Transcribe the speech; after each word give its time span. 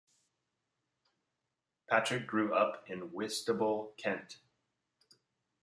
Patrick 1.87 2.25
grew 2.25 2.55
up 2.55 2.85
in 2.89 3.11
Whitstable, 3.13 3.93
Kent. 3.97 4.37